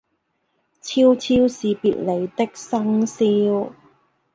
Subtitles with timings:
[0.81, 3.71] 悄悄是別離的笙簫